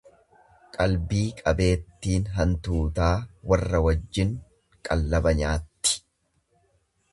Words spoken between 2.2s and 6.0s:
hantuutaa warra wajjin qallaba nyaatti.